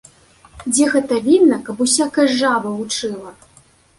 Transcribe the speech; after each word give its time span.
Дзе 0.69 0.85
гэта 0.93 1.19
відана, 1.27 1.59
каб 1.69 1.83
усякая 1.85 2.27
жаба 2.39 2.69
вучыла! 2.79 3.31